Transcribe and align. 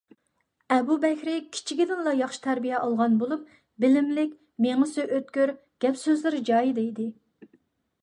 ئەبۇ 0.75 0.95
بەكرى 1.03 1.35
كىچىكىدىنلا 1.57 2.15
ياخشى 2.21 2.41
تەربىيە 2.47 2.81
ئالغان 2.87 3.21
بولۇپ، 3.21 3.45
بىلىملىك، 3.87 4.35
مېڭىسى 4.67 5.09
ئۆتكۈر، 5.11 5.57
گەپ-سۆزلىرى 5.87 6.45
جايىدا 6.53 6.89
ئىدى. 6.91 7.11